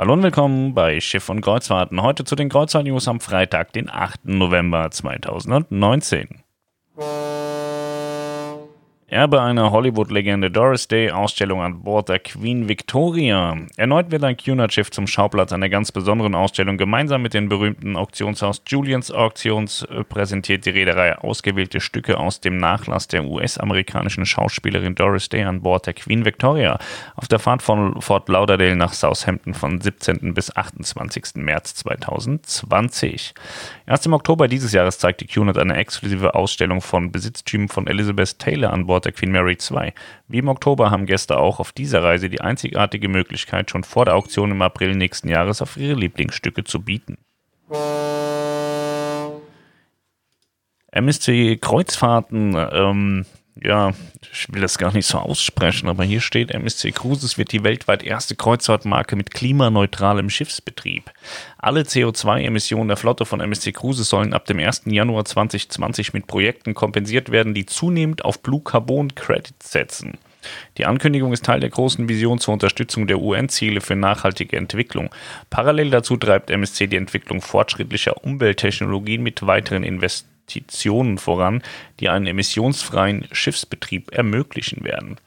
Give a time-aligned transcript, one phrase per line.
[0.00, 2.00] Hallo und willkommen bei Schiff und Kreuzfahrten.
[2.00, 4.26] Heute zu den Kreuzfahrt-News am Freitag, den 8.
[4.26, 6.44] November 2019.
[9.10, 13.56] Erbe einer Hollywood-Legende Doris Day Ausstellung an Bord der Queen Victoria.
[13.78, 16.76] Erneut wird ein Cunard-Schiff zum Schauplatz einer ganz besonderen Ausstellung.
[16.76, 22.58] Gemeinsam mit dem berühmten Auktionshaus Julians Auktions äh, präsentiert die Reederei ausgewählte Stücke aus dem
[22.58, 26.78] Nachlass der US-amerikanischen Schauspielerin Doris Day an Bord der Queen Victoria
[27.16, 30.34] auf der Fahrt von Fort Lauderdale nach Southampton von 17.
[30.34, 31.36] bis 28.
[31.36, 33.32] März 2020.
[33.86, 38.38] Erst im Oktober dieses Jahres zeigt die Cunard eine exklusive Ausstellung von Besitztümern von Elizabeth
[38.38, 39.94] Taylor an Bord Bord der Queen Mary 2.
[40.26, 44.16] Wie im Oktober haben Gäste auch auf dieser Reise die einzigartige Möglichkeit, schon vor der
[44.16, 47.16] Auktion im April nächsten Jahres auf ihre Lieblingsstücke zu bieten.
[50.90, 53.26] MSC Kreuzfahrten ähm,
[53.62, 53.92] ja,
[54.32, 58.02] ich will das gar nicht so aussprechen, aber hier steht, MSC Cruises wird die weltweit
[58.02, 61.10] erste Kreuzfahrtmarke mit klimaneutralem Schiffsbetrieb.
[61.58, 64.82] Alle CO2-Emissionen der Flotte von MSC Cruises sollen ab dem 1.
[64.86, 70.18] Januar 2020 mit Projekten kompensiert werden, die zunehmend auf Blue Carbon Credits setzen.
[70.76, 75.10] Die Ankündigung ist Teil der großen Vision zur Unterstützung der UN-Ziele für nachhaltige Entwicklung.
[75.50, 81.62] Parallel dazu treibt MSC die Entwicklung fortschrittlicher Umwelttechnologien mit weiteren Investitionen Investitionen voran,
[82.00, 85.18] die einen emissionsfreien Schiffsbetrieb ermöglichen werden.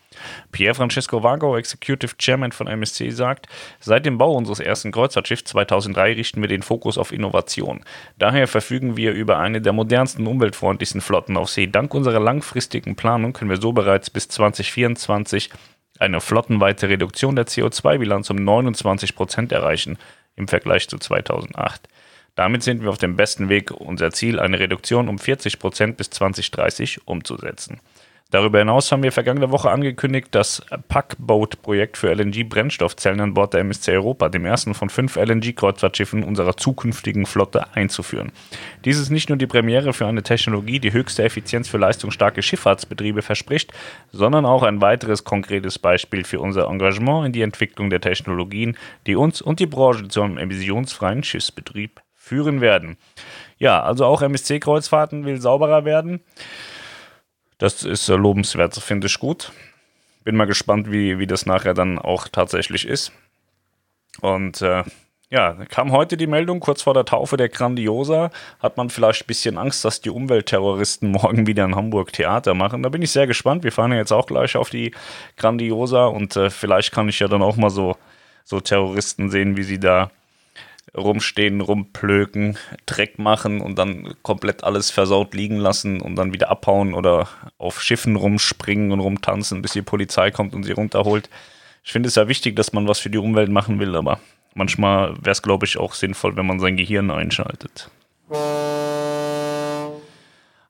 [0.51, 3.47] Pierre Francesco Vago, Executive Chairman von MSC, sagt,
[3.79, 7.83] seit dem Bau unseres ersten Kreuzfahrtschiffs 2003 richten wir den Fokus auf Innovation.
[8.17, 11.67] Daher verfügen wir über eine der modernsten, umweltfreundlichsten Flotten auf See.
[11.67, 15.49] Dank unserer langfristigen Planung können wir so bereits bis 2024
[15.97, 19.97] eine flottenweite Reduktion der CO2-Bilanz um 29 Prozent erreichen
[20.35, 21.87] im Vergleich zu 2008.
[22.41, 26.09] Damit sind wir auf dem besten Weg, unser Ziel, eine Reduktion um 40 Prozent bis
[26.09, 27.79] 2030 umzusetzen.
[28.31, 33.91] Darüber hinaus haben wir vergangene Woche angekündigt, das Packboat-Projekt für LNG-Brennstoffzellen an Bord der MSC
[33.91, 38.31] Europa, dem ersten von fünf LNG-Kreuzfahrtschiffen unserer zukünftigen Flotte, einzuführen.
[38.85, 43.21] Dies ist nicht nur die Premiere für eine Technologie, die höchste Effizienz für leistungsstarke Schifffahrtsbetriebe
[43.21, 43.71] verspricht,
[44.11, 49.15] sondern auch ein weiteres konkretes Beispiel für unser Engagement in die Entwicklung der Technologien, die
[49.15, 52.95] uns und die Branche zu einem emissionsfreien Schiffsbetrieb führen werden.
[53.57, 56.21] Ja, also auch MSC-Kreuzfahrten will sauberer werden.
[57.57, 59.51] Das ist äh, lobenswert, finde ich gut.
[60.23, 63.11] Bin mal gespannt, wie, wie das nachher dann auch tatsächlich ist.
[64.21, 64.85] Und äh,
[65.29, 68.31] ja, kam heute die Meldung, kurz vor der Taufe der Grandiosa,
[68.61, 72.81] hat man vielleicht ein bisschen Angst, dass die Umweltterroristen morgen wieder in Hamburg Theater machen.
[72.81, 73.65] Da bin ich sehr gespannt.
[73.65, 74.93] Wir fahren ja jetzt auch gleich auf die
[75.35, 77.97] Grandiosa und äh, vielleicht kann ich ja dann auch mal so,
[78.45, 80.11] so Terroristen sehen, wie sie da
[80.95, 86.93] rumstehen, rumplöken, Dreck machen und dann komplett alles versaut liegen lassen und dann wieder abhauen
[86.93, 87.27] oder
[87.57, 91.29] auf Schiffen rumspringen und rumtanzen, bis die Polizei kommt und sie runterholt.
[91.83, 94.19] Ich finde es ja wichtig, dass man was für die Umwelt machen will, aber
[94.53, 97.89] manchmal wäre es, glaube ich, auch sinnvoll, wenn man sein Gehirn einschaltet.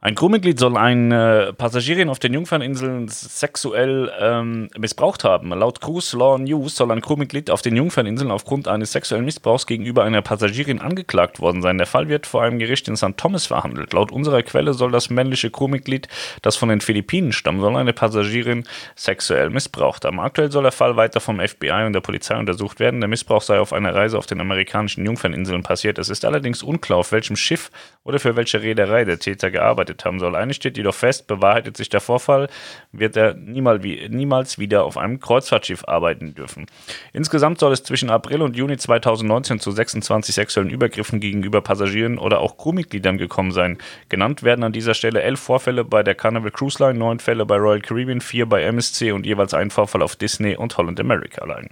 [0.04, 5.50] Ein Crewmitglied soll eine äh, Passagierin auf den Jungferninseln sexuell ähm, missbraucht haben.
[5.50, 10.04] Laut Cruise Law News soll ein Crewmitglied auf den Jungferninseln aufgrund eines sexuellen Missbrauchs gegenüber
[10.04, 11.78] einer Passagierin angeklagt worden sein.
[11.78, 13.16] Der Fall wird vor einem Gericht in St.
[13.16, 13.94] Thomas verhandelt.
[13.94, 16.08] Laut unserer Quelle soll das männliche Crewmitglied,
[16.42, 18.64] das von den Philippinen stammen soll, eine Passagierin
[18.96, 20.20] sexuell missbraucht haben.
[20.20, 23.02] Aktuell soll der Fall weiter vom FBI und der Polizei untersucht werden.
[23.02, 26.00] Der Missbrauch sei auf einer Reise auf den amerikanischen Jungferninseln passiert.
[26.00, 27.70] Es ist allerdings unklar, auf welchem Schiff
[28.04, 30.36] oder für welche Reederei der Täter gearbeitet gearbeitet haben soll.
[30.36, 32.48] Eines steht jedoch fest, bewahrheitet sich der Vorfall,
[32.92, 36.66] wird er niemals wieder auf einem Kreuzfahrtschiff arbeiten dürfen.
[37.14, 42.40] Insgesamt soll es zwischen April und Juni 2019 zu 26 sexuellen Übergriffen gegenüber Passagieren oder
[42.40, 43.78] auch Crewmitgliedern gekommen sein.
[44.10, 47.58] Genannt werden an dieser Stelle elf Vorfälle bei der Carnival Cruise Line, neun Fälle bei
[47.58, 51.70] Royal Caribbean, vier bei MSC und jeweils ein Vorfall auf Disney und Holland America Line.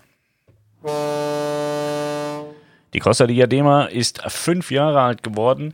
[2.94, 5.74] Die Costa Diadema ist fünf Jahre alt geworden.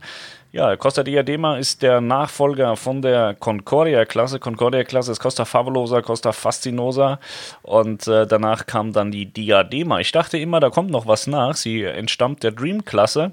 [0.52, 4.38] Ja, Costa Diadema ist der Nachfolger von der Concordia-Klasse.
[4.38, 7.20] Concordia-Klasse ist Costa Favolosa, Costa Fascinosa
[7.62, 10.00] und äh, danach kam dann die Diadema.
[10.00, 11.56] Ich dachte immer, da kommt noch was nach.
[11.56, 13.32] Sie entstammt der Dream-Klasse,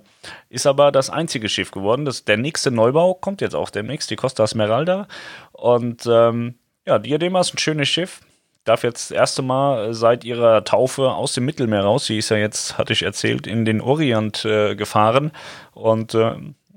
[0.50, 2.04] ist aber das einzige Schiff geworden.
[2.04, 5.08] Das, der nächste Neubau kommt jetzt auch demnächst, die Costa Smeralda.
[5.54, 6.56] Und ähm,
[6.86, 8.20] ja, Diadema ist ein schönes Schiff
[8.64, 12.06] darf jetzt das erste Mal seit ihrer Taufe aus dem Mittelmeer raus.
[12.06, 15.32] Sie ist ja jetzt, hatte ich erzählt, in den Orient äh, gefahren
[15.74, 16.36] und äh,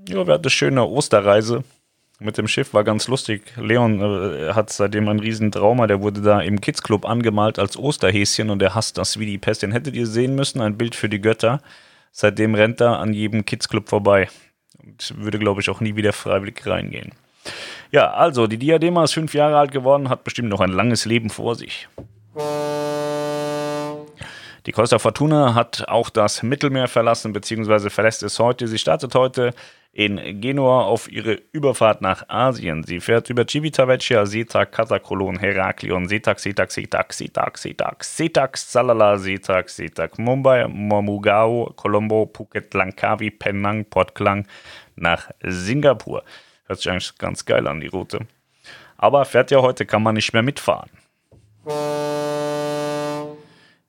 [0.08, 1.64] ja, wir hatten eine schöne Osterreise
[2.18, 3.42] mit dem Schiff, war ganz lustig.
[3.56, 7.76] Leon äh, hat seitdem ein riesen Trauma, der wurde da im Kids Club angemalt als
[7.76, 9.62] Osterhäschen und er hasst das wie die Pest.
[9.62, 11.60] Den hättet ihr sehen müssen, ein Bild für die Götter.
[12.12, 14.28] Seitdem rennt er an jedem Kids Club vorbei
[14.82, 17.12] und würde, glaube ich, auch nie wieder freiwillig reingehen.
[17.90, 21.30] Ja, also, die Diadema ist fünf Jahre alt geworden, hat bestimmt noch ein langes Leben
[21.30, 21.88] vor sich.
[24.66, 28.66] Die Costa Fortuna hat auch das Mittelmeer verlassen, beziehungsweise verlässt es heute.
[28.66, 29.54] Sie startet heute
[29.92, 32.82] in Genua auf ihre Überfahrt nach Asien.
[32.82, 39.70] Sie fährt über Civitavecchia, Setak, Katakolon, Heraklion, Setak, Setak, Setak, Setak, Setak, Setak, Salala, Setak,
[39.70, 44.46] Setak, Mumbai, Momugao, Colombo, Phuket, Langkawi, Penang, Port Klang
[44.96, 46.24] nach Singapur.
[46.66, 48.26] Hört sich eigentlich ganz geil an, die Route.
[48.96, 50.90] Aber fährt ja heute, kann man nicht mehr mitfahren.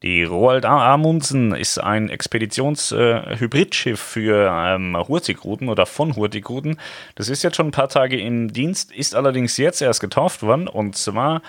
[0.04, 6.80] Die Roald Amundsen ist ein Expeditions-Hybridschiff äh, für ähm, Hurtigruten oder von Hurtigruten.
[7.16, 10.68] Das ist jetzt schon ein paar Tage im Dienst, ist allerdings jetzt erst getauft worden
[10.68, 11.42] und zwar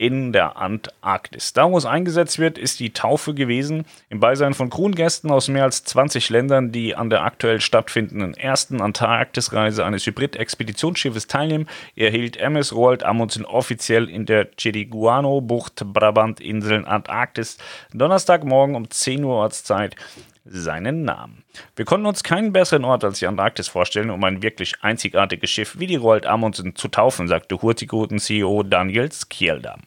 [0.00, 1.52] in der Antarktis.
[1.52, 5.64] Da, wo es eingesetzt wird, ist die Taufe gewesen, im Beisein von Crewgästen aus mehr
[5.64, 12.72] als 20 Ländern, die an der aktuell stattfindenden ersten Antarktisreise eines Hybrid-Expeditionsschiffes teilnehmen, erhielt MS
[12.72, 17.58] Roald Amundsen offiziell in der Chiriguano-Bucht, Brabant-Inseln, Antarktis,
[17.92, 19.96] Donnerstagmorgen um 10 Uhr Ortszeit
[20.44, 21.44] seinen Namen.
[21.76, 25.78] Wir konnten uns keinen besseren Ort als die Antarktis vorstellen, um ein wirklich einzigartiges Schiff
[25.78, 29.82] wie die Roald Amundsen zu taufen, sagte Hurtigruten-CEO Daniel Skjeldam.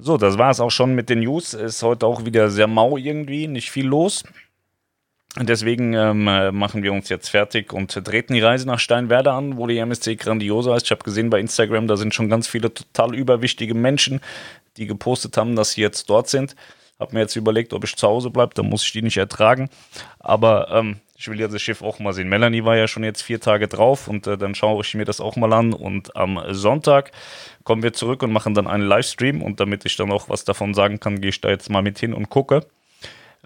[0.00, 1.54] So, das war es auch schon mit den News.
[1.54, 4.24] Ist heute auch wieder sehr mau irgendwie, nicht viel los.
[5.36, 9.66] Deswegen ähm, machen wir uns jetzt fertig und treten die Reise nach Steinwerder an, wo
[9.66, 10.84] die MSC Grandiosa ist.
[10.84, 14.20] Ich habe gesehen bei Instagram, da sind schon ganz viele total überwichtige Menschen,
[14.76, 16.54] die gepostet haben, dass sie jetzt dort sind.
[17.04, 19.68] Habe mir jetzt überlegt, ob ich zu Hause bleibe, dann muss ich die nicht ertragen.
[20.18, 22.30] Aber ähm, ich will ja das Schiff auch mal sehen.
[22.30, 25.20] Melanie war ja schon jetzt vier Tage drauf und äh, dann schaue ich mir das
[25.20, 25.74] auch mal an.
[25.74, 27.12] Und am Sonntag
[27.62, 29.42] kommen wir zurück und machen dann einen Livestream.
[29.42, 31.98] Und damit ich dann auch was davon sagen kann, gehe ich da jetzt mal mit
[31.98, 32.66] hin und gucke.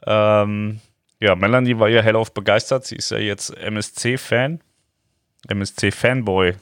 [0.07, 0.81] Ähm,
[1.21, 2.87] ja, Melanie war ja hellauf begeistert.
[2.87, 4.61] Sie ist ja jetzt MSC-Fan.
[5.49, 6.55] MSC-Fanboy.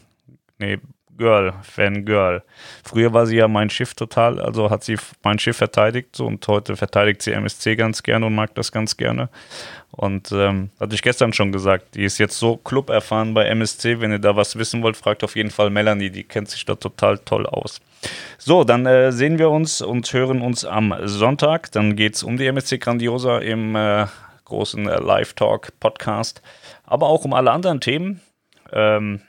[0.58, 0.78] Nee,
[1.16, 2.42] Girl, Fangirl.
[2.84, 6.46] Früher war sie ja mein Schiff total, also hat sie mein Schiff verteidigt so, und
[6.48, 9.28] heute verteidigt sie MSC ganz gerne und mag das ganz gerne.
[9.92, 14.00] Und ähm, hatte ich gestern schon gesagt, die ist jetzt so Club erfahren bei MSC.
[14.00, 16.74] Wenn ihr da was wissen wollt, fragt auf jeden Fall Melanie, die kennt sich da
[16.74, 17.80] total toll aus.
[18.38, 21.72] So, dann äh, sehen wir uns und hören uns am Sonntag.
[21.72, 24.06] Dann geht es um die MSC Grandiosa im äh,
[24.44, 26.42] großen äh, Live-Talk-Podcast,
[26.84, 28.20] aber auch um alle anderen Themen.
[28.72, 29.20] Ähm,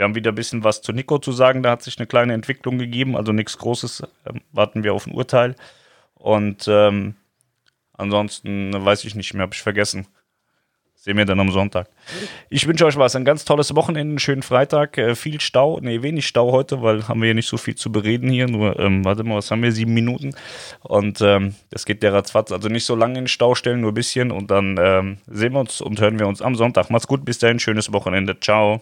[0.00, 1.62] wir haben wieder ein bisschen was zu Nico zu sagen.
[1.62, 4.02] Da hat sich eine kleine Entwicklung gegeben, also nichts Großes.
[4.24, 5.56] Ähm, warten wir auf ein Urteil.
[6.14, 7.16] Und ähm,
[7.92, 10.06] ansonsten weiß ich nicht mehr, habe ich vergessen.
[10.94, 11.90] Sehen wir dann am Sonntag.
[12.48, 13.14] Ich wünsche euch was.
[13.14, 14.96] Ein ganz tolles Wochenende, einen schönen Freitag.
[14.96, 15.80] Äh, viel Stau.
[15.80, 18.48] Ne, wenig Stau heute, weil haben wir ja nicht so viel zu bereden hier.
[18.48, 19.70] Nur, ähm, warte mal, was haben wir?
[19.70, 20.34] Sieben Minuten.
[20.80, 22.52] Und ähm, das geht der ratzfatz.
[22.52, 24.30] Also nicht so lange in den Stau stellen, nur ein bisschen.
[24.30, 26.88] Und dann ähm, sehen wir uns und hören wir uns am Sonntag.
[26.88, 27.26] Macht's gut.
[27.26, 27.58] Bis dahin.
[27.58, 28.40] Schönes Wochenende.
[28.40, 28.80] Ciao.